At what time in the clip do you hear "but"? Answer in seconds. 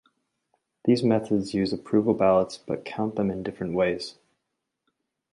2.57-2.83